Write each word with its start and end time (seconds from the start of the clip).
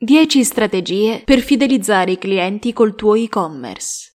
10 0.00 0.44
strategie 0.44 1.22
per 1.24 1.40
fidelizzare 1.40 2.12
i 2.12 2.18
clienti 2.18 2.72
col 2.72 2.94
tuo 2.94 3.16
e-commerce. 3.16 4.12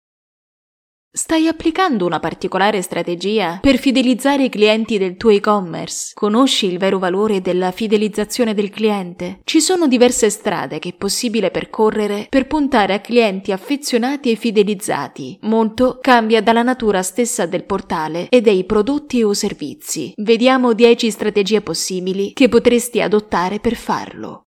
Stai 1.11 1.45
applicando 1.49 2.05
una 2.05 2.21
particolare 2.21 2.81
strategia 2.81 3.59
per 3.61 3.77
fidelizzare 3.77 4.45
i 4.45 4.49
clienti 4.49 4.97
del 4.97 5.17
tuo 5.17 5.31
e-commerce? 5.31 6.11
Conosci 6.13 6.67
il 6.67 6.77
vero 6.77 6.99
valore 6.99 7.41
della 7.41 7.71
fidelizzazione 7.71 8.53
del 8.53 8.69
cliente? 8.69 9.41
Ci 9.43 9.59
sono 9.59 9.89
diverse 9.89 10.29
strade 10.29 10.79
che 10.79 10.89
è 10.89 10.93
possibile 10.93 11.51
percorrere 11.51 12.27
per 12.29 12.47
puntare 12.47 12.93
a 12.93 13.01
clienti 13.01 13.51
affezionati 13.51 14.31
e 14.31 14.35
fidelizzati. 14.35 15.37
Molto 15.41 15.97
cambia 15.99 16.41
dalla 16.41 16.63
natura 16.63 17.03
stessa 17.03 17.45
del 17.45 17.65
portale 17.65 18.29
e 18.29 18.39
dei 18.39 18.63
prodotti 18.63 19.21
o 19.21 19.33
servizi. 19.33 20.13
Vediamo 20.15 20.71
10 20.71 21.11
strategie 21.11 21.59
possibili 21.59 22.31
che 22.31 22.47
potresti 22.47 23.01
adottare 23.01 23.59
per 23.59 23.75
farlo. 23.75 24.45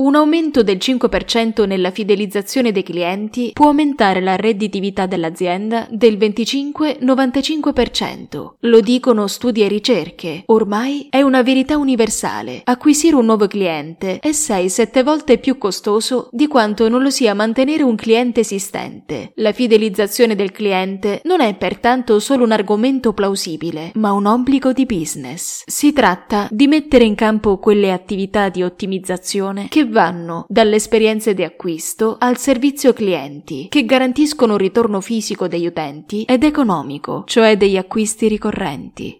Un 0.00 0.14
aumento 0.14 0.62
del 0.62 0.76
5% 0.76 1.66
nella 1.66 1.90
fidelizzazione 1.90 2.70
dei 2.70 2.84
clienti 2.84 3.50
può 3.52 3.66
aumentare 3.66 4.20
la 4.20 4.36
redditività 4.36 5.06
dell'azienda 5.06 5.88
del 5.90 6.16
25-95%. 6.16 8.52
Lo 8.60 8.80
dicono 8.80 9.26
studi 9.26 9.64
e 9.64 9.68
ricerche. 9.68 10.44
Ormai 10.46 11.08
è 11.10 11.22
una 11.22 11.42
verità 11.42 11.76
universale. 11.76 12.60
Acquisire 12.62 13.16
un 13.16 13.24
nuovo 13.24 13.48
cliente 13.48 14.20
è 14.20 14.28
6-7 14.28 15.02
volte 15.02 15.38
più 15.38 15.58
costoso 15.58 16.28
di 16.30 16.46
quanto 16.46 16.88
non 16.88 17.02
lo 17.02 17.10
sia 17.10 17.34
mantenere 17.34 17.82
un 17.82 17.96
cliente 17.96 18.38
esistente. 18.38 19.32
La 19.34 19.50
fidelizzazione 19.50 20.36
del 20.36 20.52
cliente 20.52 21.22
non 21.24 21.40
è 21.40 21.56
pertanto 21.56 22.20
solo 22.20 22.44
un 22.44 22.52
argomento 22.52 23.12
plausibile, 23.12 23.90
ma 23.94 24.12
un 24.12 24.26
obbligo 24.26 24.72
di 24.72 24.86
business. 24.86 25.64
Si 25.66 25.92
tratta 25.92 26.46
di 26.52 26.68
mettere 26.68 27.02
in 27.02 27.16
campo 27.16 27.58
quelle 27.58 27.90
attività 27.90 28.48
di 28.48 28.62
ottimizzazione 28.62 29.66
che 29.68 29.86
vanno 29.88 30.46
dalle 30.48 30.76
esperienze 30.76 31.34
di 31.34 31.42
acquisto 31.42 32.16
al 32.18 32.36
servizio 32.38 32.92
clienti, 32.92 33.66
che 33.68 33.84
garantiscono 33.84 34.52
un 34.52 34.58
ritorno 34.58 35.00
fisico 35.00 35.48
degli 35.48 35.66
utenti 35.66 36.24
ed 36.24 36.44
economico, 36.44 37.24
cioè 37.26 37.56
degli 37.56 37.76
acquisti 37.76 38.28
ricorrenti. 38.28 39.18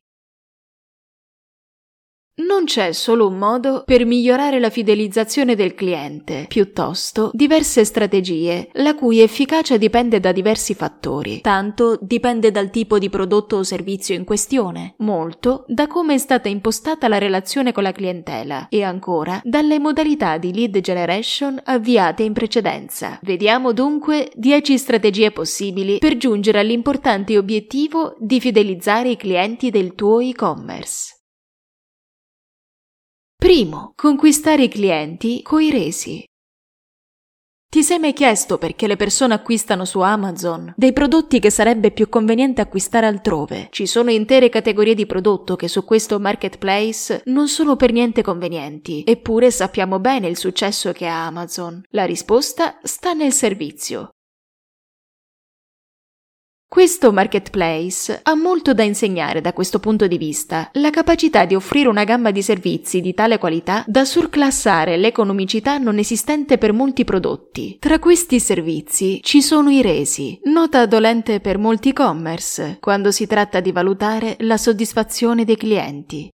Non 2.39 2.67
c'è 2.67 2.93
solo 2.93 3.27
un 3.27 3.37
modo 3.37 3.83
per 3.85 4.07
migliorare 4.07 4.61
la 4.61 4.71
fidelizzazione 4.71 5.57
del 5.57 5.75
cliente, 5.75 6.45
piuttosto 6.47 7.31
diverse 7.33 7.85
strategie, 7.85 8.69
la 8.75 8.95
cui 8.95 9.19
efficacia 9.19 9.77
dipende 9.77 10.21
da 10.21 10.31
diversi 10.31 10.75
fattori. 10.75 11.41
Tanto 11.41 11.99
dipende 12.01 12.53
dal 12.53 12.71
tipo 12.71 13.01
di 13.01 13.09
prodotto 13.09 13.57
o 13.57 13.65
servizio 13.65 14.15
in 14.15 14.23
questione, 14.23 14.95
molto 14.99 15.65
da 15.67 15.89
come 15.89 16.15
è 16.15 16.19
stata 16.19 16.49
impostata 16.49 17.09
la 17.09 17.19
relazione 17.19 17.73
con 17.73 17.83
la 17.83 17.91
clientela 17.91 18.69
e 18.69 18.85
ancora 18.85 19.41
dalle 19.43 19.81
modalità 19.81 20.39
di 20.39 20.55
lead 20.55 20.79
generation 20.79 21.61
avviate 21.65 22.23
in 22.23 22.35
precedenza. 22.35 23.19
Vediamo 23.23 23.73
dunque 23.73 24.31
10 24.35 24.79
strategie 24.79 25.33
possibili 25.33 25.99
per 25.99 26.17
giungere 26.17 26.61
all'importante 26.61 27.37
obiettivo 27.37 28.15
di 28.21 28.39
fidelizzare 28.39 29.09
i 29.11 29.17
clienti 29.17 29.71
del 29.71 29.97
tuo 29.97 30.21
e-commerce. 30.21 31.18
Primo, 33.41 33.93
conquistare 33.95 34.65
i 34.65 34.69
clienti 34.69 35.43
coi 35.43 35.71
resi. 35.71 36.25
Ti 37.71 37.83
sei 37.85 38.01
mai 38.01 38.13
chiesto 38.13 38.59
perché 38.59 38.89
le 38.89 38.97
persone 38.97 39.33
acquistano 39.33 39.85
su 39.85 40.01
Amazon 40.01 40.75
dei 40.77 40.93
prodotti 40.93 41.39
che 41.39 41.49
sarebbe 41.49 41.93
più 41.93 42.09
conveniente 42.09 42.61
acquistare 42.61 43.07
altrove? 43.07 43.69
Ci 43.71 43.87
sono 43.87 44.11
intere 44.11 44.49
categorie 44.49 44.97
di 44.97 45.07
prodotto 45.07 45.55
che 45.55 45.69
su 45.69 45.85
questo 45.85 46.19
marketplace 46.19 47.23
non 47.27 47.47
sono 47.47 47.77
per 47.77 47.93
niente 47.93 48.23
convenienti, 48.23 49.05
eppure 49.07 49.53
sappiamo 49.53 50.01
bene 50.01 50.27
il 50.27 50.37
successo 50.37 50.91
che 50.91 51.07
ha 51.07 51.25
Amazon. 51.25 51.81
La 51.91 52.07
risposta 52.07 52.81
sta 52.83 53.13
nel 53.13 53.33
servizio. 53.33 54.09
Questo 56.71 57.13
marketplace 57.13 58.21
ha 58.23 58.35
molto 58.35 58.75
da 58.75 58.83
insegnare 58.83 59.41
da 59.41 59.55
questo 59.55 59.79
punto 59.79 60.07
di 60.07 60.19
vista, 60.19 60.69
la 60.75 60.91
capacità 60.91 61.47
di 61.47 61.55
offrire 61.55 61.89
una 61.89 62.05
gamma 62.05 62.31
di 62.31 62.43
servizi 62.43 63.01
di 63.01 63.15
tale 63.15 63.39
qualità 63.39 63.85
da 63.87 64.05
surclassare 64.05 64.99
l'economicità 64.99 65.79
non 65.79 65.97
esistente 65.97 66.59
per 66.59 66.75
molti 66.75 67.05
prodotti. 67.05 67.79
Tra 67.81 67.99
questi 67.99 68.39
servizi 68.39 69.21
ci 69.23 69.41
sono 69.41 69.71
i 69.71 69.81
resi, 69.81 70.39
nota 70.45 70.85
dolente 70.85 71.41
per 71.41 71.57
molti 71.57 71.89
e-commerce, 71.89 72.77
quando 72.81 73.13
si 73.13 73.27
tratta 73.27 73.61
di 73.61 73.73
valutare 73.73 74.37
la 74.41 74.59
soddisfazione 74.59 75.47
dei 75.47 75.57
clienti. 75.57 76.29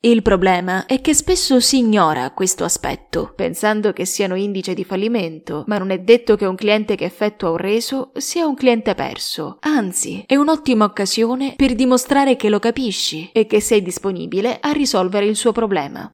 Il 0.00 0.22
problema 0.22 0.86
è 0.86 1.00
che 1.00 1.12
spesso 1.12 1.58
si 1.58 1.78
ignora 1.78 2.30
questo 2.30 2.62
aspetto, 2.62 3.32
pensando 3.34 3.92
che 3.92 4.04
siano 4.04 4.36
indice 4.36 4.72
di 4.72 4.84
fallimento, 4.84 5.64
ma 5.66 5.76
non 5.76 5.90
è 5.90 5.98
detto 5.98 6.36
che 6.36 6.44
un 6.44 6.54
cliente 6.54 6.94
che 6.94 7.04
effettua 7.04 7.50
un 7.50 7.56
reso 7.56 8.12
sia 8.14 8.46
un 8.46 8.54
cliente 8.54 8.94
perso. 8.94 9.56
Anzi, 9.58 10.22
è 10.24 10.36
un'ottima 10.36 10.84
occasione 10.84 11.54
per 11.56 11.74
dimostrare 11.74 12.36
che 12.36 12.48
lo 12.48 12.60
capisci 12.60 13.28
e 13.32 13.46
che 13.46 13.60
sei 13.60 13.82
disponibile 13.82 14.58
a 14.60 14.70
risolvere 14.70 15.26
il 15.26 15.34
suo 15.34 15.50
problema. 15.50 16.08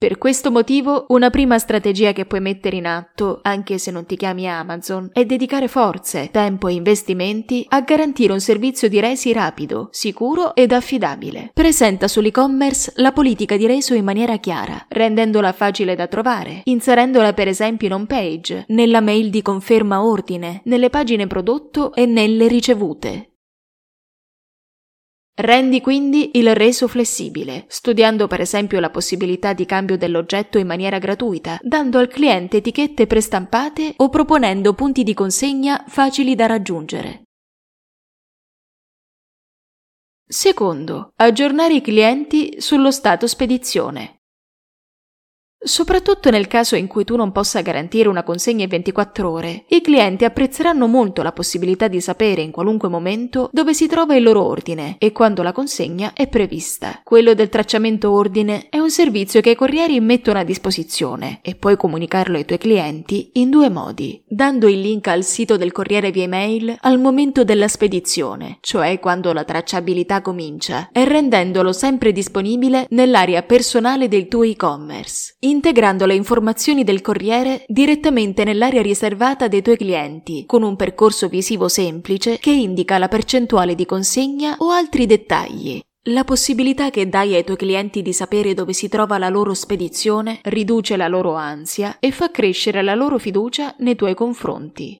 Per 0.00 0.16
questo 0.16 0.52
motivo, 0.52 1.06
una 1.08 1.28
prima 1.28 1.58
strategia 1.58 2.12
che 2.12 2.24
puoi 2.24 2.40
mettere 2.40 2.76
in 2.76 2.86
atto, 2.86 3.40
anche 3.42 3.78
se 3.78 3.90
non 3.90 4.06
ti 4.06 4.14
chiami 4.14 4.48
Amazon, 4.48 5.10
è 5.12 5.24
dedicare 5.24 5.66
forze, 5.66 6.28
tempo 6.30 6.68
e 6.68 6.74
investimenti 6.74 7.66
a 7.68 7.80
garantire 7.80 8.32
un 8.32 8.38
servizio 8.38 8.88
di 8.88 9.00
resi 9.00 9.32
rapido, 9.32 9.88
sicuro 9.90 10.54
ed 10.54 10.70
affidabile. 10.70 11.50
Presenta 11.52 12.06
sull'e-commerce 12.06 12.92
la 12.98 13.10
politica 13.10 13.56
di 13.56 13.66
reso 13.66 13.92
in 13.94 14.04
maniera 14.04 14.36
chiara, 14.36 14.86
rendendola 14.88 15.52
facile 15.52 15.96
da 15.96 16.06
trovare, 16.06 16.60
inserendola 16.62 17.32
per 17.32 17.48
esempio 17.48 17.88
in 17.88 17.94
home 17.94 18.06
page, 18.06 18.66
nella 18.68 19.00
mail 19.00 19.30
di 19.30 19.42
conferma 19.42 20.04
ordine, 20.04 20.60
nelle 20.66 20.90
pagine 20.90 21.26
prodotto 21.26 21.92
e 21.92 22.06
nelle 22.06 22.46
ricevute. 22.46 23.32
Rendi 25.40 25.80
quindi 25.80 26.32
il 26.34 26.52
reso 26.52 26.88
flessibile, 26.88 27.64
studiando 27.68 28.26
per 28.26 28.40
esempio 28.40 28.80
la 28.80 28.90
possibilità 28.90 29.52
di 29.52 29.66
cambio 29.66 29.96
dell'oggetto 29.96 30.58
in 30.58 30.66
maniera 30.66 30.98
gratuita, 30.98 31.60
dando 31.62 31.98
al 31.98 32.08
cliente 32.08 32.56
etichette 32.56 33.06
prestampate 33.06 33.94
o 33.98 34.08
proponendo 34.08 34.74
punti 34.74 35.04
di 35.04 35.14
consegna 35.14 35.84
facili 35.86 36.34
da 36.34 36.46
raggiungere. 36.46 37.22
Secondo, 40.26 41.12
aggiornare 41.14 41.74
i 41.74 41.80
clienti 41.82 42.60
sullo 42.60 42.90
stato 42.90 43.28
spedizione. 43.28 44.17
Soprattutto 45.60 46.30
nel 46.30 46.46
caso 46.46 46.76
in 46.76 46.86
cui 46.86 47.02
tu 47.02 47.16
non 47.16 47.32
possa 47.32 47.62
garantire 47.62 48.08
una 48.08 48.22
consegna 48.22 48.62
in 48.62 48.70
24 48.70 49.28
ore, 49.28 49.64
i 49.68 49.80
clienti 49.80 50.24
apprezzeranno 50.24 50.86
molto 50.86 51.20
la 51.20 51.32
possibilità 51.32 51.88
di 51.88 52.00
sapere 52.00 52.42
in 52.42 52.52
qualunque 52.52 52.88
momento 52.88 53.50
dove 53.52 53.74
si 53.74 53.88
trova 53.88 54.14
il 54.14 54.22
loro 54.22 54.44
ordine 54.44 54.94
e 54.98 55.10
quando 55.10 55.42
la 55.42 55.50
consegna 55.50 56.12
è 56.14 56.28
prevista. 56.28 57.00
Quello 57.02 57.34
del 57.34 57.48
tracciamento 57.48 58.12
ordine 58.12 58.68
è 58.70 58.78
un 58.78 58.90
servizio 58.90 59.40
che 59.40 59.50
i 59.50 59.56
corrieri 59.56 59.98
mettono 59.98 60.38
a 60.38 60.44
disposizione 60.44 61.40
e 61.42 61.56
puoi 61.56 61.76
comunicarlo 61.76 62.36
ai 62.36 62.44
tuoi 62.44 62.58
clienti 62.58 63.30
in 63.34 63.50
due 63.50 63.68
modi, 63.68 64.22
dando 64.28 64.68
il 64.68 64.80
link 64.80 65.08
al 65.08 65.24
sito 65.24 65.56
del 65.56 65.72
corriere 65.72 66.12
via 66.12 66.22
email 66.22 66.76
al 66.82 67.00
momento 67.00 67.42
della 67.42 67.68
spedizione, 67.68 68.58
cioè 68.60 69.00
quando 69.00 69.32
la 69.32 69.42
tracciabilità 69.42 70.22
comincia, 70.22 70.88
e 70.92 71.04
rendendolo 71.04 71.72
sempre 71.72 72.12
disponibile 72.12 72.86
nell'area 72.90 73.42
personale 73.42 74.06
del 74.06 74.28
tuo 74.28 74.44
e-commerce 74.44 75.34
integrando 75.48 76.06
le 76.06 76.14
informazioni 76.14 76.84
del 76.84 77.00
corriere 77.00 77.64
direttamente 77.66 78.44
nell'area 78.44 78.82
riservata 78.82 79.48
dei 79.48 79.62
tuoi 79.62 79.76
clienti, 79.76 80.44
con 80.46 80.62
un 80.62 80.76
percorso 80.76 81.28
visivo 81.28 81.68
semplice 81.68 82.38
che 82.38 82.50
indica 82.50 82.98
la 82.98 83.08
percentuale 83.08 83.74
di 83.74 83.86
consegna 83.86 84.56
o 84.58 84.70
altri 84.70 85.06
dettagli. 85.06 85.80
La 86.08 86.24
possibilità 86.24 86.90
che 86.90 87.08
dai 87.08 87.34
ai 87.34 87.44
tuoi 87.44 87.56
clienti 87.56 88.00
di 88.02 88.12
sapere 88.12 88.54
dove 88.54 88.72
si 88.72 88.88
trova 88.88 89.18
la 89.18 89.28
loro 89.28 89.52
spedizione 89.52 90.40
riduce 90.44 90.96
la 90.96 91.08
loro 91.08 91.34
ansia 91.34 91.98
e 91.98 92.12
fa 92.12 92.30
crescere 92.30 92.82
la 92.82 92.94
loro 92.94 93.18
fiducia 93.18 93.74
nei 93.78 93.94
tuoi 93.94 94.14
confronti. 94.14 94.96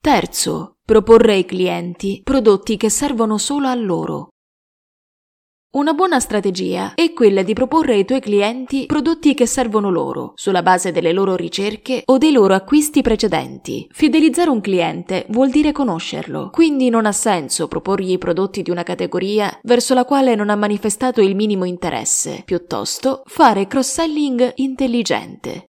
Terzo, 0.00 0.78
proporre 0.84 1.34
ai 1.34 1.44
clienti 1.44 2.22
prodotti 2.24 2.76
che 2.76 2.88
servono 2.88 3.38
solo 3.38 3.68
a 3.68 3.74
loro, 3.74 4.30
una 5.74 5.94
buona 5.94 6.20
strategia 6.20 6.92
è 6.94 7.14
quella 7.14 7.42
di 7.42 7.54
proporre 7.54 7.94
ai 7.94 8.04
tuoi 8.04 8.20
clienti 8.20 8.84
prodotti 8.84 9.32
che 9.32 9.46
servono 9.46 9.90
loro, 9.90 10.32
sulla 10.34 10.60
base 10.60 10.92
delle 10.92 11.12
loro 11.12 11.34
ricerche 11.34 12.02
o 12.04 12.18
dei 12.18 12.30
loro 12.30 12.52
acquisti 12.52 13.00
precedenti. 13.00 13.88
Fidelizzare 13.90 14.50
un 14.50 14.60
cliente 14.60 15.24
vuol 15.30 15.48
dire 15.48 15.72
conoscerlo, 15.72 16.50
quindi 16.50 16.90
non 16.90 17.06
ha 17.06 17.12
senso 17.12 17.68
proporgli 17.68 18.12
i 18.12 18.18
prodotti 18.18 18.60
di 18.60 18.70
una 18.70 18.82
categoria 18.82 19.58
verso 19.62 19.94
la 19.94 20.04
quale 20.04 20.34
non 20.34 20.50
ha 20.50 20.56
manifestato 20.56 21.22
il 21.22 21.34
minimo 21.34 21.64
interesse, 21.64 22.42
piuttosto 22.44 23.22
fare 23.24 23.66
cross-selling 23.66 24.52
intelligente. 24.56 25.68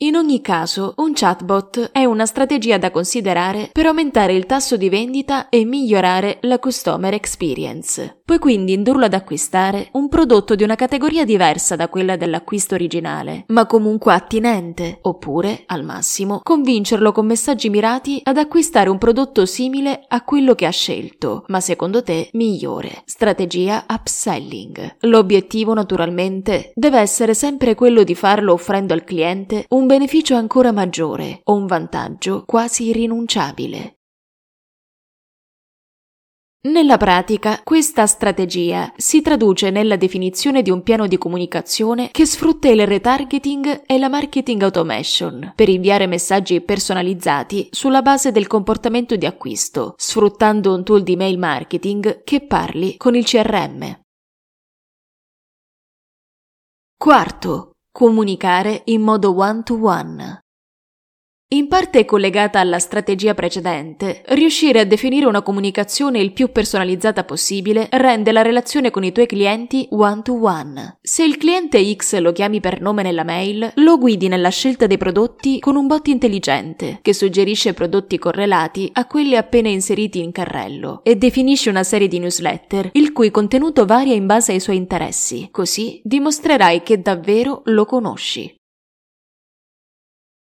In 0.00 0.14
ogni 0.14 0.42
caso, 0.42 0.92
un 0.98 1.12
chatbot 1.14 1.90
è 1.90 2.04
una 2.04 2.26
strategia 2.26 2.76
da 2.76 2.90
considerare 2.90 3.70
per 3.72 3.86
aumentare 3.86 4.34
il 4.34 4.44
tasso 4.44 4.76
di 4.76 4.90
vendita 4.90 5.48
e 5.48 5.64
migliorare 5.64 6.36
la 6.42 6.58
customer 6.58 7.14
experience. 7.14 8.15
Puoi 8.26 8.40
quindi 8.40 8.72
indurlo 8.72 9.04
ad 9.04 9.14
acquistare 9.14 9.88
un 9.92 10.08
prodotto 10.08 10.56
di 10.56 10.64
una 10.64 10.74
categoria 10.74 11.24
diversa 11.24 11.76
da 11.76 11.88
quella 11.88 12.16
dell'acquisto 12.16 12.74
originale, 12.74 13.44
ma 13.50 13.66
comunque 13.66 14.12
attinente, 14.12 14.98
oppure, 15.02 15.62
al 15.66 15.84
massimo, 15.84 16.40
convincerlo 16.42 17.12
con 17.12 17.24
messaggi 17.24 17.70
mirati 17.70 18.20
ad 18.24 18.36
acquistare 18.36 18.90
un 18.90 18.98
prodotto 18.98 19.46
simile 19.46 20.06
a 20.08 20.24
quello 20.24 20.56
che 20.56 20.66
ha 20.66 20.70
scelto, 20.70 21.44
ma 21.46 21.60
secondo 21.60 22.02
te 22.02 22.28
migliore. 22.32 23.02
Strategia 23.04 23.86
upselling. 23.88 24.96
L'obiettivo, 25.02 25.72
naturalmente, 25.72 26.72
deve 26.74 26.98
essere 26.98 27.32
sempre 27.32 27.76
quello 27.76 28.02
di 28.02 28.16
farlo 28.16 28.54
offrendo 28.54 28.92
al 28.92 29.04
cliente 29.04 29.66
un 29.68 29.86
beneficio 29.86 30.34
ancora 30.34 30.72
maggiore 30.72 31.42
o 31.44 31.54
un 31.54 31.66
vantaggio 31.66 32.42
quasi 32.44 32.86
irrinunciabile. 32.86 33.95
Nella 36.66 36.96
pratica, 36.96 37.60
questa 37.62 38.06
strategia 38.06 38.92
si 38.96 39.22
traduce 39.22 39.70
nella 39.70 39.94
definizione 39.94 40.62
di 40.62 40.70
un 40.70 40.82
piano 40.82 41.06
di 41.06 41.16
comunicazione 41.16 42.10
che 42.10 42.26
sfrutta 42.26 42.68
il 42.68 42.84
retargeting 42.84 43.82
e 43.86 43.98
la 43.98 44.08
marketing 44.08 44.62
automation 44.62 45.52
per 45.54 45.68
inviare 45.68 46.08
messaggi 46.08 46.60
personalizzati 46.60 47.68
sulla 47.70 48.02
base 48.02 48.32
del 48.32 48.48
comportamento 48.48 49.14
di 49.14 49.26
acquisto, 49.26 49.94
sfruttando 49.96 50.74
un 50.74 50.82
tool 50.82 51.04
di 51.04 51.14
mail 51.14 51.38
marketing 51.38 52.24
che 52.24 52.40
parli 52.40 52.96
con 52.96 53.14
il 53.14 53.24
CRM. 53.24 54.00
Quarto, 56.96 57.70
Comunicare 57.96 58.82
in 58.86 59.00
modo 59.00 59.34
one-to-one. 59.34 60.45
In 61.50 61.68
parte 61.68 62.04
collegata 62.04 62.58
alla 62.58 62.80
strategia 62.80 63.32
precedente, 63.32 64.24
riuscire 64.30 64.80
a 64.80 64.84
definire 64.84 65.26
una 65.26 65.42
comunicazione 65.42 66.18
il 66.18 66.32
più 66.32 66.50
personalizzata 66.50 67.22
possibile 67.22 67.86
rende 67.92 68.32
la 68.32 68.42
relazione 68.42 68.90
con 68.90 69.04
i 69.04 69.12
tuoi 69.12 69.26
clienti 69.26 69.86
one-to-one. 69.92 70.98
Se 71.00 71.22
il 71.22 71.36
cliente 71.36 71.80
X 71.94 72.16
lo 72.18 72.32
chiami 72.32 72.58
per 72.58 72.80
nome 72.80 73.04
nella 73.04 73.22
mail, 73.22 73.70
lo 73.76 73.96
guidi 73.96 74.26
nella 74.26 74.48
scelta 74.48 74.88
dei 74.88 74.98
prodotti 74.98 75.60
con 75.60 75.76
un 75.76 75.86
bot 75.86 76.08
intelligente 76.08 76.98
che 77.00 77.14
suggerisce 77.14 77.74
prodotti 77.74 78.18
correlati 78.18 78.90
a 78.94 79.06
quelli 79.06 79.36
appena 79.36 79.68
inseriti 79.68 80.20
in 80.20 80.32
carrello 80.32 80.98
e 81.04 81.14
definisce 81.14 81.70
una 81.70 81.84
serie 81.84 82.08
di 82.08 82.18
newsletter 82.18 82.90
il 82.94 83.12
cui 83.12 83.30
contenuto 83.30 83.86
varia 83.86 84.14
in 84.14 84.26
base 84.26 84.50
ai 84.50 84.58
suoi 84.58 84.78
interessi. 84.78 85.46
Così 85.52 86.00
dimostrerai 86.02 86.82
che 86.82 87.00
davvero 87.00 87.62
lo 87.66 87.84
conosci. 87.84 88.52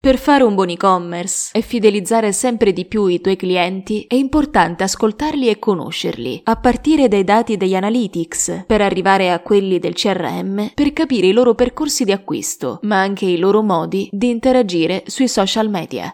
Per 0.01 0.17
fare 0.17 0.43
un 0.43 0.55
buon 0.55 0.69
e-commerce 0.69 1.51
e 1.55 1.61
fidelizzare 1.61 2.31
sempre 2.31 2.73
di 2.73 2.87
più 2.87 3.05
i 3.05 3.21
tuoi 3.21 3.35
clienti 3.35 4.05
è 4.07 4.15
importante 4.15 4.81
ascoltarli 4.81 5.47
e 5.47 5.59
conoscerli, 5.59 6.41
a 6.45 6.55
partire 6.55 7.07
dai 7.07 7.23
dati 7.23 7.55
degli 7.55 7.75
analytics, 7.75 8.63
per 8.65 8.81
arrivare 8.81 9.31
a 9.31 9.41
quelli 9.41 9.77
del 9.77 9.93
CRM, 9.93 10.71
per 10.73 10.91
capire 10.91 11.27
i 11.27 11.31
loro 11.31 11.53
percorsi 11.53 12.03
di 12.03 12.11
acquisto, 12.11 12.79
ma 12.81 12.99
anche 12.99 13.25
i 13.25 13.37
loro 13.37 13.61
modi 13.61 14.09
di 14.11 14.31
interagire 14.31 15.03
sui 15.05 15.27
social 15.27 15.69
media. 15.69 16.11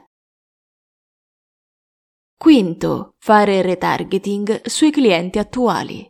Quinto, 2.37 3.13
fare 3.19 3.61
retargeting 3.61 4.65
sui 4.65 4.91
clienti 4.91 5.39
attuali. 5.39 6.05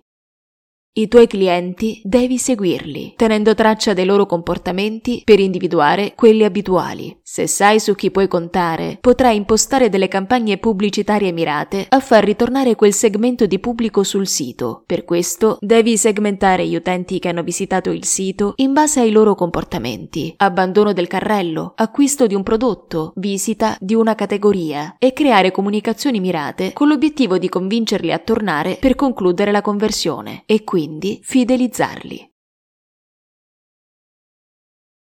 I 0.98 1.08
tuoi 1.08 1.28
clienti 1.28 2.02
devi 2.04 2.40
seguirli, 2.40 3.14
tenendo 3.16 3.54
traccia 3.54 3.94
dei 3.94 4.04
loro 4.04 4.26
comportamenti 4.26 5.22
per 5.24 5.40
individuare 5.40 6.14
quelli 6.16 6.44
abituali. 6.44 7.16
Se 7.22 7.46
sai 7.46 7.80
su 7.80 7.94
chi 7.94 8.10
puoi 8.10 8.28
contare, 8.28 8.98
potrai 9.00 9.36
impostare 9.36 9.90
delle 9.90 10.08
campagne 10.08 10.58
pubblicitarie 10.58 11.32
mirate 11.32 11.86
a 11.88 12.00
far 12.00 12.24
ritornare 12.24 12.74
quel 12.74 12.94
segmento 12.94 13.46
di 13.46 13.60
pubblico 13.60 14.02
sul 14.02 14.26
sito. 14.26 14.82
Per 14.88 15.06
questo 15.06 15.60
devi 15.62 15.98
segmentare 15.98 16.66
gli 16.66 16.76
utenti 16.76 17.20
che 17.20 17.30
hanno 17.30 17.44
visitato 17.44 17.92
il 17.92 18.04
sito 18.04 18.54
in 18.56 18.74
base 18.74 19.00
ai 19.00 19.12
loro 19.12 19.36
comportamenti, 19.36 20.34
abbandono 20.38 20.94
del 20.94 21.06
carrello, 21.06 21.74
acquisto 21.76 22.26
di 22.26 22.34
un 22.34 22.42
prodotto, 22.42 23.14
visita 23.18 23.78
di 23.80 23.94
una 23.94 24.16
categoria 24.16 24.96
e 24.98 25.14
creare 25.14 25.52
comunicazioni 25.52 26.20
mirate 26.20 26.74
con 26.74 26.88
l'obiettivo 26.88 27.38
di 27.38 27.50
convincerli 27.50 28.12
a 28.12 28.18
tornare 28.18 28.80
per 28.80 28.96
concludere 28.96 29.52
la 29.52 29.62
conversione 29.62 30.42
e 30.48 30.64
quindi 30.64 30.86
quindi 30.88 31.20
fidelizzarli. 31.22 32.32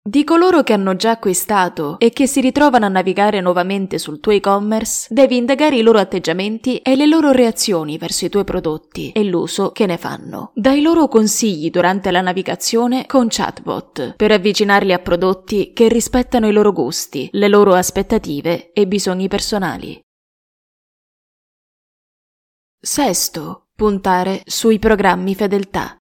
Di 0.07 0.23
coloro 0.23 0.61
che 0.61 0.73
hanno 0.73 0.95
già 0.95 1.11
acquistato 1.11 1.97
e 1.97 2.11
che 2.11 2.27
si 2.27 2.39
ritrovano 2.39 2.85
a 2.85 2.89
navigare 2.89 3.41
nuovamente 3.41 3.97
sul 3.97 4.19
tuo 4.19 4.33
e-commerce, 4.33 5.07
devi 5.09 5.35
indagare 5.35 5.77
i 5.77 5.81
loro 5.81 5.97
atteggiamenti 5.97 6.77
e 6.77 6.95
le 6.95 7.07
loro 7.07 7.31
reazioni 7.31 7.97
verso 7.97 8.25
i 8.25 8.29
tuoi 8.29 8.43
prodotti 8.43 9.11
e 9.11 9.23
l'uso 9.23 9.71
che 9.71 9.87
ne 9.87 9.97
fanno. 9.97 10.51
Dai 10.53 10.81
loro 10.83 11.07
consigli 11.07 11.71
durante 11.71 12.11
la 12.11 12.21
navigazione 12.21 13.07
con 13.07 13.25
chatbot 13.29 14.13
per 14.15 14.31
avvicinarli 14.31 14.93
a 14.93 14.99
prodotti 14.99 15.73
che 15.73 15.89
rispettano 15.89 16.47
i 16.47 16.53
loro 16.53 16.71
gusti, 16.71 17.27
le 17.31 17.47
loro 17.47 17.73
aspettative 17.73 18.71
e 18.73 18.87
bisogni 18.87 19.27
personali. 19.27 20.04
Sesto, 22.85 23.69
Puntare 23.75 24.43
sui 24.45 24.77
programmi 24.77 25.33
fedeltà. 25.33 25.97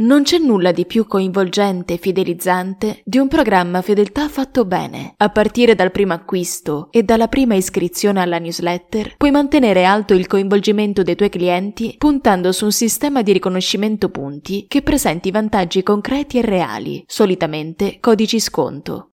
Non 0.00 0.22
c'è 0.22 0.38
nulla 0.38 0.72
di 0.72 0.86
più 0.86 1.06
coinvolgente 1.06 1.92
e 1.92 1.96
fidelizzante 1.98 3.02
di 3.04 3.18
un 3.18 3.28
programma 3.28 3.82
fedeltà 3.82 4.30
fatto 4.30 4.64
bene. 4.64 5.12
A 5.18 5.28
partire 5.28 5.74
dal 5.74 5.90
primo 5.90 6.14
acquisto 6.14 6.88
e 6.90 7.02
dalla 7.02 7.28
prima 7.28 7.54
iscrizione 7.54 8.20
alla 8.20 8.38
newsletter, 8.38 9.16
puoi 9.18 9.30
mantenere 9.30 9.84
alto 9.84 10.14
il 10.14 10.26
coinvolgimento 10.26 11.02
dei 11.02 11.16
tuoi 11.16 11.28
clienti 11.28 11.96
puntando 11.98 12.50
su 12.52 12.64
un 12.64 12.72
sistema 12.72 13.20
di 13.20 13.32
riconoscimento 13.32 14.08
punti 14.08 14.64
che 14.66 14.80
presenti 14.80 15.30
vantaggi 15.30 15.82
concreti 15.82 16.38
e 16.38 16.42
reali, 16.42 17.04
solitamente 17.06 17.98
codici 18.00 18.40
sconto. 18.40 19.10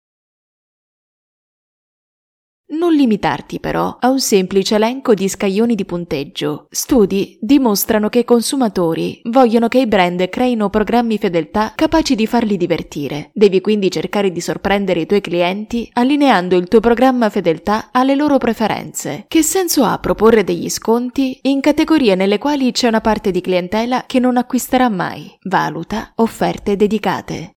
Non 2.67 2.93
limitarti 2.93 3.59
però 3.59 3.97
a 3.99 4.09
un 4.09 4.19
semplice 4.19 4.73
elenco 4.73 5.13
di 5.13 5.29
scaglioni 5.29 5.75
di 5.75 5.85
punteggio. 5.85 6.65
Studi 6.71 7.37
dimostrano 7.39 8.09
che 8.09 8.19
i 8.19 8.25
consumatori 8.25 9.21
vogliono 9.25 9.67
che 9.67 9.77
i 9.77 9.87
brand 9.87 10.27
creino 10.29 10.71
programmi 10.71 11.19
fedeltà 11.19 11.73
capaci 11.75 12.15
di 12.15 12.25
farli 12.25 12.57
divertire. 12.57 13.29
Devi 13.33 13.61
quindi 13.61 13.91
cercare 13.91 14.31
di 14.31 14.41
sorprendere 14.41 15.01
i 15.01 15.05
tuoi 15.05 15.21
clienti 15.21 15.87
allineando 15.93 16.55
il 16.55 16.67
tuo 16.67 16.79
programma 16.79 17.29
fedeltà 17.29 17.89
alle 17.91 18.15
loro 18.15 18.39
preferenze. 18.39 19.25
Che 19.27 19.43
senso 19.43 19.83
ha 19.83 19.99
proporre 19.99 20.43
degli 20.43 20.69
sconti 20.69 21.37
in 21.43 21.61
categorie 21.61 22.15
nelle 22.15 22.39
quali 22.39 22.71
c'è 22.71 22.87
una 22.87 23.01
parte 23.01 23.29
di 23.29 23.41
clientela 23.41 24.05
che 24.07 24.17
non 24.17 24.37
acquisterà 24.37 24.89
mai? 24.89 25.37
Valuta 25.43 26.13
offerte 26.15 26.75
dedicate. 26.75 27.51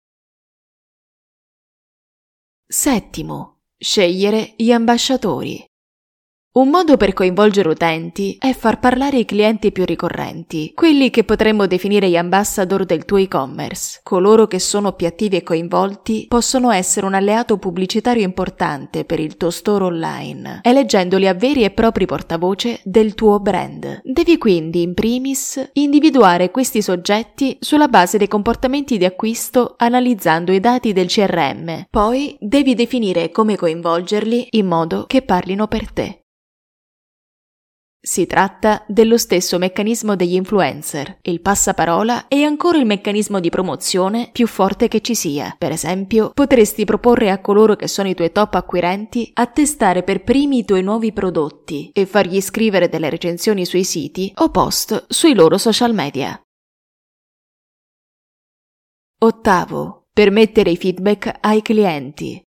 Settimo. 2.67 3.58
Scegliere 3.81 4.55
gli 4.57 4.73
ambasciatori. 4.73 5.68
Un 6.59 6.71
modo 6.71 6.97
per 6.97 7.13
coinvolgere 7.13 7.69
utenti 7.69 8.37
è 8.37 8.53
far 8.53 8.81
parlare 8.81 9.19
i 9.19 9.25
clienti 9.25 9.71
più 9.71 9.85
ricorrenti, 9.85 10.73
quelli 10.75 11.09
che 11.09 11.23
potremmo 11.23 11.69
definire 11.69 12.09
gli 12.09 12.17
ambassador 12.17 12.85
del 12.85 13.05
tuo 13.05 13.19
e-commerce. 13.19 14.01
Coloro 14.03 14.49
che 14.49 14.59
sono 14.59 14.95
più 14.95 15.07
attivi 15.07 15.37
e 15.37 15.45
coinvolti 15.45 16.25
possono 16.27 16.73
essere 16.73 17.07
un 17.07 17.15
alleato 17.15 17.59
pubblicitario 17.59 18.25
importante 18.25 19.05
per 19.05 19.21
il 19.21 19.37
tuo 19.37 19.51
store 19.51 19.85
online, 19.85 20.61
eleggendoli 20.65 21.29
a 21.29 21.35
veri 21.35 21.63
e 21.63 21.71
propri 21.71 22.07
portavoce 22.07 22.81
del 22.83 23.15
tuo 23.15 23.39
brand. 23.39 24.01
Devi 24.03 24.37
quindi, 24.37 24.83
in 24.83 24.95
primis, 24.95 25.71
individuare 25.75 26.51
questi 26.51 26.83
soggetti 26.83 27.59
sulla 27.61 27.87
base 27.87 28.19
dei 28.19 28.27
comportamenti 28.27 28.99
di 28.99 29.05
acquisto 29.05 29.75
analizzando 29.77 30.51
i 30.51 30.59
dati 30.59 30.93
del 30.93 31.07
CRM. 31.07 31.85
Poi 31.89 32.37
devi 32.41 32.75
definire 32.75 33.31
come 33.31 33.55
coinvolgerli 33.55 34.49
in 34.53 34.67
modo 34.67 35.05
che 35.07 35.23
parlino 35.23 35.69
per 35.69 35.93
te. 35.93 36.23
Si 38.01 38.27
tratta 38.27 38.85
dello 38.87 39.19
stesso 39.19 39.59
meccanismo 39.59 40.15
degli 40.15 40.35
influencer. 40.35 41.19
Il 41.23 41.41
passaparola 41.41 42.29
è 42.29 42.43
ancora 42.43 42.79
il 42.79 42.87
meccanismo 42.87 43.41
di 43.41 43.51
promozione 43.51 44.31
più 44.33 44.47
forte 44.47 44.87
che 44.87 45.01
ci 45.01 45.17
sia. 45.17 45.57
Per 45.59 45.73
esempio, 45.73 46.31
potresti 46.33 46.85
proporre 46.85 47.31
a 47.31 47.41
coloro 47.41 47.75
che 47.75 47.89
sono 47.89 48.09
i 48.09 48.15
tuoi 48.15 48.31
top 48.31 48.55
acquirenti 48.55 49.31
a 49.35 49.47
testare 49.47 50.05
per 50.05 50.23
primi 50.23 50.59
i 50.59 50.65
tuoi 50.65 50.83
nuovi 50.83 51.13
prodotti 51.13 51.91
e 51.93 52.07
fargli 52.07 52.41
scrivere 52.41 52.89
delle 52.89 53.11
recensioni 53.11 53.67
sui 53.67 53.83
siti 53.83 54.33
o 54.37 54.49
post 54.51 55.07
sui 55.09 55.35
loro 55.35 55.59
social 55.59 55.93
media. 55.93 56.41
Ottavo. 59.21 60.07
Permettere 60.13 60.71
i 60.71 60.77
feedback 60.77 61.37
ai 61.41 61.63
clienti. 61.63 62.48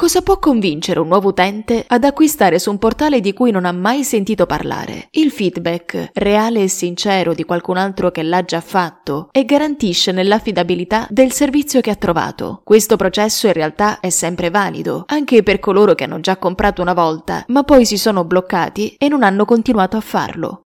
Cosa 0.00 0.22
può 0.22 0.38
convincere 0.38 0.98
un 0.98 1.08
nuovo 1.08 1.28
utente 1.28 1.84
ad 1.86 2.04
acquistare 2.04 2.58
su 2.58 2.70
un 2.70 2.78
portale 2.78 3.20
di 3.20 3.34
cui 3.34 3.50
non 3.50 3.66
ha 3.66 3.72
mai 3.72 4.02
sentito 4.02 4.46
parlare? 4.46 5.08
Il 5.10 5.30
feedback, 5.30 6.12
reale 6.14 6.62
e 6.62 6.68
sincero 6.68 7.34
di 7.34 7.44
qualcun 7.44 7.76
altro 7.76 8.10
che 8.10 8.22
l'ha 8.22 8.42
già 8.42 8.62
fatto 8.62 9.28
e 9.30 9.44
garantisce 9.44 10.10
nell'affidabilità 10.10 11.06
del 11.10 11.32
servizio 11.32 11.82
che 11.82 11.90
ha 11.90 11.96
trovato. 11.96 12.62
Questo 12.64 12.96
processo 12.96 13.46
in 13.48 13.52
realtà 13.52 14.00
è 14.00 14.08
sempre 14.08 14.48
valido, 14.48 15.04
anche 15.06 15.42
per 15.42 15.58
coloro 15.58 15.94
che 15.94 16.04
hanno 16.04 16.20
già 16.20 16.38
comprato 16.38 16.80
una 16.80 16.94
volta, 16.94 17.44
ma 17.48 17.62
poi 17.62 17.84
si 17.84 17.98
sono 17.98 18.24
bloccati 18.24 18.94
e 18.96 19.06
non 19.06 19.22
hanno 19.22 19.44
continuato 19.44 19.98
a 19.98 20.00
farlo. 20.00 20.62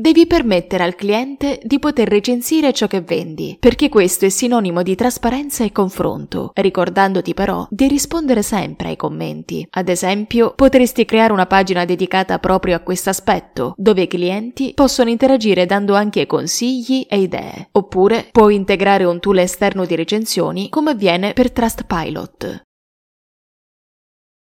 Devi 0.00 0.28
permettere 0.28 0.84
al 0.84 0.94
cliente 0.94 1.58
di 1.64 1.80
poter 1.80 2.06
recensire 2.06 2.72
ciò 2.72 2.86
che 2.86 3.00
vendi, 3.00 3.56
perché 3.58 3.88
questo 3.88 4.26
è 4.26 4.28
sinonimo 4.28 4.84
di 4.84 4.94
trasparenza 4.94 5.64
e 5.64 5.72
confronto, 5.72 6.52
ricordandoti 6.54 7.34
però 7.34 7.66
di 7.68 7.88
rispondere 7.88 8.44
sempre 8.44 8.90
ai 8.90 8.96
commenti. 8.96 9.66
Ad 9.68 9.88
esempio, 9.88 10.52
potresti 10.54 11.04
creare 11.04 11.32
una 11.32 11.46
pagina 11.46 11.84
dedicata 11.84 12.38
proprio 12.38 12.76
a 12.76 12.78
questo 12.78 13.10
aspetto, 13.10 13.74
dove 13.76 14.02
i 14.02 14.06
clienti 14.06 14.72
possono 14.72 15.10
interagire 15.10 15.66
dando 15.66 15.96
anche 15.96 16.26
consigli 16.26 17.04
e 17.08 17.18
idee. 17.18 17.68
Oppure 17.72 18.28
puoi 18.30 18.54
integrare 18.54 19.02
un 19.02 19.18
tool 19.18 19.38
esterno 19.38 19.84
di 19.84 19.96
recensioni 19.96 20.68
come 20.68 20.92
avviene 20.92 21.32
per 21.32 21.50
Trustpilot. 21.50 22.62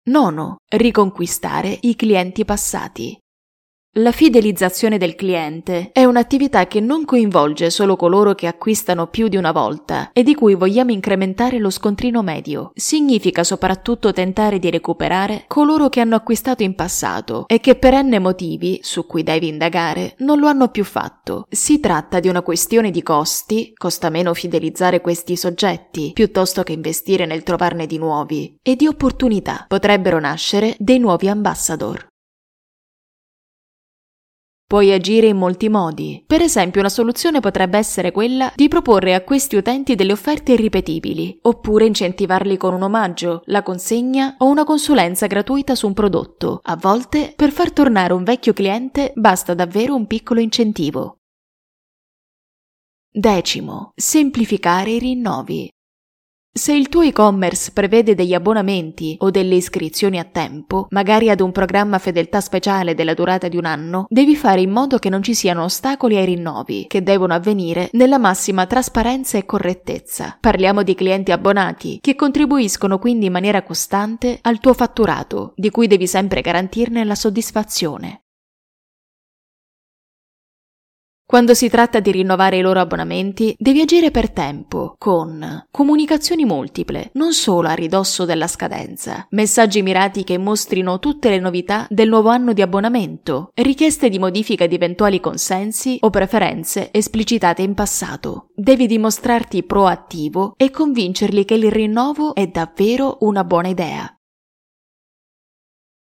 Nono. 0.10 0.58
Riconquistare 0.67 1.77
i 1.84 1.96
clienti 1.96 2.43
passati. 2.43 3.17
La 3.93 4.12
fidelizzazione 4.12 5.00
del 5.00 5.15
cliente 5.15 5.89
è 5.91 6.03
un'attività 6.03 6.67
che 6.67 6.79
non 6.79 7.05
coinvolge 7.05 7.72
solo 7.72 7.96
coloro 7.96 8.36
che 8.36 8.46
acquistano 8.46 9.08
più 9.08 9.27
di 9.27 9.36
una 9.36 9.51
volta 9.51 10.12
e 10.13 10.22
di 10.22 10.36
cui 10.36 10.53
vogliamo 10.53 10.91
incrementare 10.91 11.58
lo 11.58 11.72
scontrino 11.72 12.22
medio. 12.22 12.72
Significa 12.75 13.43
soprattutto 13.43 14.13
tentare 14.13 14.60
di 14.60 14.69
recuperare 14.69 15.46
coloro 15.48 15.89
che 15.89 16.01
hanno 16.01 16.15
acquistato 16.15 16.62
in 16.62 16.75
passato 16.75 17.46
e 17.48 17.60
che 17.60 17.75
per 17.75 17.96
n 18.03 18.15
motivi, 18.22 18.79
su 18.84 19.08
cui 19.08 19.24
devi 19.24 19.48
indagare, 19.48 20.13
non 20.19 20.38
lo 20.38 20.46
hanno 20.46 20.67
più 20.67 20.84
fatto. 20.84 21.48
Si 21.50 21.79
tratta 21.79 22.19
di 22.19 22.27
una 22.27 22.43
questione 22.43 22.91
di 22.91 23.01
costi, 23.01 23.74
costa 23.75 24.10
meno 24.10 24.36
fidelizzare 24.36 25.01
questi 25.01 25.36
soggetti 25.36 26.12
piuttosto 26.13 26.62
che 26.62 26.74
investire 26.74 27.25
nel 27.25 27.41
trovarne 27.41 27.88
di 27.88 27.98
nuovi, 27.98 28.55
e 28.62 28.75
di 28.75 28.86
opportunità. 28.86 29.65
Potrebbero 29.67 30.19
nascere 30.19 30.75
dei 30.77 31.00
nuovi 31.00 31.27
ambassador. 31.27 32.08
Puoi 34.69 34.93
agire 34.93 35.25
in 35.25 35.35
molti 35.35 35.67
modi. 35.67 36.23
Per 36.27 36.43
esempio, 36.43 36.79
una 36.79 36.89
soluzione 36.89 37.39
potrebbe 37.39 37.79
essere 37.79 38.11
quella 38.11 38.53
di 38.55 38.67
proporre 38.67 39.15
a 39.15 39.23
questi 39.23 39.55
utenti 39.55 39.95
delle 39.95 40.11
offerte 40.11 40.51
irripetibili, 40.51 41.39
oppure 41.41 41.88
incentivarli 41.88 42.55
con 42.55 42.75
un 42.75 42.83
omaggio, 42.83 43.41
la 43.45 43.63
consegna 43.63 44.35
o 44.38 44.45
una 44.45 44.65
consulenza 44.65 45.25
gratuita 45.25 45.73
su 45.73 45.88
un 45.88 45.93
prodotto. 45.93 46.59
A 46.61 46.75
volte, 46.75 47.33
per 47.35 47.49
far 47.49 47.71
tornare 47.71 48.13
un 48.13 48.23
vecchio 48.23 48.53
cliente 48.53 49.11
basta 49.15 49.55
davvero 49.55 49.95
un 49.95 50.05
piccolo 50.05 50.39
incentivo. 50.39 51.17
Decimo. 53.09 53.89
Semplificare 53.95 54.91
i 54.91 54.99
rinnovi. 54.99 55.67
Se 56.59 56.73
il 56.73 56.89
tuo 56.89 57.03
e-commerce 57.03 57.71
prevede 57.71 58.15
degli 58.15 58.33
abbonamenti 58.33 59.15
o 59.19 59.31
delle 59.31 59.55
iscrizioni 59.55 60.19
a 60.19 60.25
tempo, 60.25 60.87
magari 60.89 61.29
ad 61.29 61.39
un 61.39 61.53
programma 61.53 61.99
fedeltà 61.99 62.41
speciale 62.41 62.95
della 62.95 63.13
durata 63.13 63.47
di 63.47 63.55
un 63.55 63.63
anno, 63.63 64.07
devi 64.09 64.35
fare 64.35 64.59
in 64.59 64.69
modo 64.69 64.97
che 64.97 65.07
non 65.07 65.23
ci 65.23 65.33
siano 65.33 65.63
ostacoli 65.63 66.17
ai 66.17 66.25
rinnovi, 66.25 66.87
che 66.89 67.01
devono 67.01 67.33
avvenire 67.33 67.87
nella 67.93 68.17
massima 68.17 68.65
trasparenza 68.65 69.37
e 69.37 69.45
correttezza. 69.45 70.37
Parliamo 70.37 70.83
di 70.83 70.95
clienti 70.95 71.31
abbonati, 71.31 71.99
che 72.01 72.15
contribuiscono 72.15 72.99
quindi 72.99 73.27
in 73.27 73.31
maniera 73.31 73.63
costante 73.63 74.39
al 74.41 74.59
tuo 74.59 74.73
fatturato, 74.73 75.53
di 75.55 75.69
cui 75.69 75.87
devi 75.87 76.07
sempre 76.07 76.41
garantirne 76.41 77.05
la 77.05 77.15
soddisfazione. 77.15 78.23
Quando 81.29 81.53
si 81.53 81.69
tratta 81.69 82.00
di 82.00 82.09
rinnovare 82.09 82.57
i 82.57 82.62
loro 82.62 82.79
abbonamenti, 82.79 83.53
devi 83.55 83.81
agire 83.81 84.09
per 84.09 84.31
tempo, 84.31 84.95
con 84.98 85.67
comunicazioni 85.69 86.43
multiple, 86.43 87.12
non 87.13 87.33
solo 87.33 87.67
a 87.67 87.74
ridosso 87.74 88.25
della 88.25 88.48
scadenza, 88.48 89.27
messaggi 89.29 89.83
mirati 89.83 90.24
che 90.24 90.39
mostrino 90.39 90.98
tutte 90.98 91.29
le 91.29 91.38
novità 91.38 91.86
del 91.91 92.09
nuovo 92.09 92.29
anno 92.29 92.51
di 92.51 92.63
abbonamento, 92.63 93.51
richieste 93.53 94.09
di 94.09 94.17
modifica 94.17 94.65
di 94.65 94.74
eventuali 94.74 95.19
consensi 95.19 95.98
o 96.01 96.09
preferenze 96.09 96.89
esplicitate 96.91 97.62
in 97.62 97.75
passato. 97.75 98.48
Devi 98.55 98.88
dimostrarti 98.88 99.62
proattivo 99.62 100.55
e 100.57 100.71
convincerli 100.71 101.45
che 101.45 101.53
il 101.53 101.69
rinnovo 101.69 102.33
è 102.33 102.48
davvero 102.48 103.17
una 103.19 103.43
buona 103.43 103.67
idea. 103.67 104.12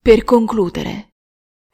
Per 0.01 0.23
concludere, 0.23 1.12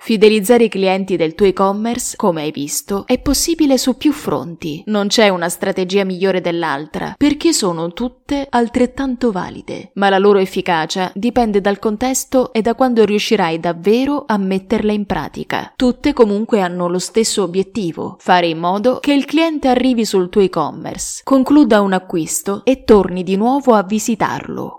Fidelizzare 0.01 0.63
i 0.63 0.69
clienti 0.69 1.17
del 1.17 1.35
tuo 1.35 1.45
e-commerce, 1.45 2.15
come 2.15 2.41
hai 2.43 2.51
visto, 2.51 3.05
è 3.05 3.19
possibile 3.19 3.77
su 3.77 3.97
più 3.97 4.13
fronti. 4.13 4.81
Non 4.85 5.07
c'è 5.07 5.27
una 5.27 5.49
strategia 5.49 6.05
migliore 6.05 6.39
dell'altra, 6.39 7.13
perché 7.17 7.51
sono 7.51 7.91
tutte 7.91 8.47
altrettanto 8.49 9.31
valide, 9.31 9.91
ma 9.95 10.09
la 10.09 10.17
loro 10.17 10.39
efficacia 10.39 11.11
dipende 11.13 11.59
dal 11.59 11.79
contesto 11.79 12.53
e 12.53 12.61
da 12.61 12.75
quando 12.75 13.03
riuscirai 13.03 13.59
davvero 13.59 14.23
a 14.25 14.37
metterle 14.37 14.93
in 14.93 15.05
pratica. 15.05 15.73
Tutte 15.75 16.13
comunque 16.13 16.61
hanno 16.61 16.87
lo 16.87 16.99
stesso 16.99 17.43
obiettivo, 17.43 18.15
fare 18.19 18.47
in 18.47 18.57
modo 18.57 18.99
che 18.99 19.13
il 19.13 19.25
cliente 19.25 19.67
arrivi 19.67 20.05
sul 20.05 20.29
tuo 20.29 20.41
e-commerce, 20.41 21.21
concluda 21.23 21.81
un 21.81 21.91
acquisto 21.93 22.61
e 22.63 22.83
torni 22.83 23.21
di 23.21 23.35
nuovo 23.35 23.73
a 23.73 23.83
visitarlo. 23.83 24.78